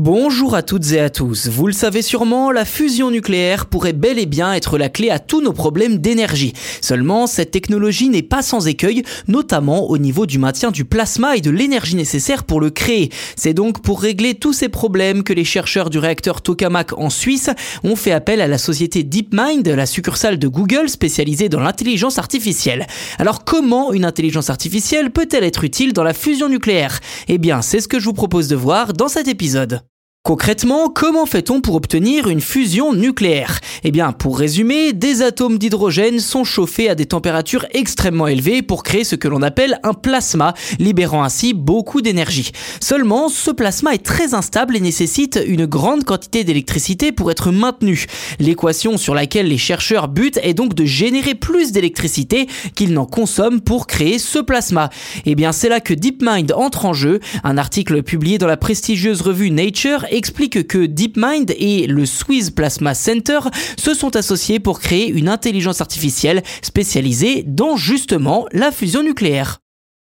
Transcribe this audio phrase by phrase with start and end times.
[0.00, 1.48] Bonjour à toutes et à tous.
[1.48, 5.18] Vous le savez sûrement, la fusion nucléaire pourrait bel et bien être la clé à
[5.18, 6.52] tous nos problèmes d'énergie.
[6.80, 11.40] Seulement, cette technologie n'est pas sans écueil, notamment au niveau du maintien du plasma et
[11.40, 13.10] de l'énergie nécessaire pour le créer.
[13.34, 17.50] C'est donc pour régler tous ces problèmes que les chercheurs du réacteur Tokamak en Suisse
[17.82, 22.86] ont fait appel à la société DeepMind, la succursale de Google spécialisée dans l'intelligence artificielle.
[23.18, 27.00] Alors comment une intelligence artificielle peut-elle être utile dans la fusion nucléaire?
[27.26, 29.82] Eh bien, c'est ce que je vous propose de voir dans cet épisode.
[30.28, 33.60] Concrètement, comment fait-on pour obtenir une fusion nucléaire?
[33.84, 38.82] Eh bien, pour résumer, des atomes d'hydrogène sont chauffés à des températures extrêmement élevées pour
[38.82, 42.52] créer ce que l'on appelle un plasma, libérant ainsi beaucoup d'énergie.
[42.80, 48.06] Seulement, ce plasma est très instable et nécessite une grande quantité d'électricité pour être maintenu.
[48.38, 53.60] L'équation sur laquelle les chercheurs butent est donc de générer plus d'électricité qu'ils n'en consomment
[53.60, 54.90] pour créer ce plasma.
[55.26, 57.20] Eh bien, c'est là que DeepMind entre en jeu.
[57.44, 62.94] Un article publié dans la prestigieuse revue Nature explique que DeepMind et le Swiss Plasma
[62.94, 63.38] Center
[63.76, 69.60] se sont associés pour créer une intelligence artificielle spécialisée dans justement la fusion nucléaire.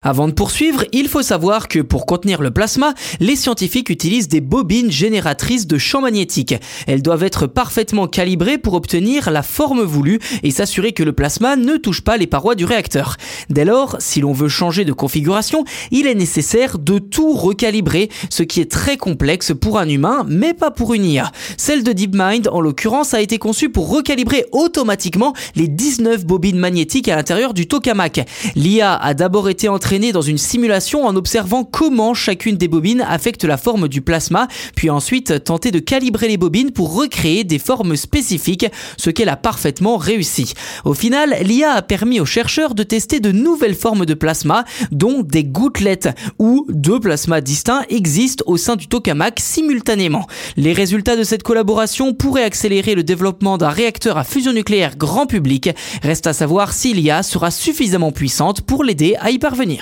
[0.01, 4.39] Avant de poursuivre, il faut savoir que pour contenir le plasma, les scientifiques utilisent des
[4.39, 6.55] bobines génératrices de champs magnétiques.
[6.87, 11.57] Elles doivent être parfaitement calibrées pour obtenir la forme voulue et s'assurer que le plasma
[11.57, 13.17] ne touche pas les parois du réacteur.
[13.49, 18.43] Dès lors, si l'on veut changer de configuration, il est nécessaire de tout recalibrer, ce
[18.43, 21.29] qui est très complexe pour un humain, mais pas pour une IA.
[21.57, 27.09] Celle de DeepMind, en l'occurrence, a été conçue pour recalibrer automatiquement les 19 bobines magnétiques
[27.09, 28.25] à l'intérieur du tokamak.
[28.55, 33.43] L'IA a d'abord été entraînée dans une simulation en observant comment chacune des bobines affecte
[33.43, 37.95] la forme du plasma, puis ensuite tenter de calibrer les bobines pour recréer des formes
[37.95, 38.67] spécifiques,
[38.97, 40.53] ce qu'elle a parfaitement réussi.
[40.85, 45.23] Au final, l'IA a permis aux chercheurs de tester de nouvelles formes de plasma, dont
[45.23, 50.27] des gouttelettes, où deux plasmas distincts existent au sein du tokamak simultanément.
[50.55, 55.25] Les résultats de cette collaboration pourraient accélérer le développement d'un réacteur à fusion nucléaire grand
[55.25, 55.71] public.
[56.03, 59.78] Reste à savoir si l'IA sera suffisamment puissante pour l'aider à y parvenir.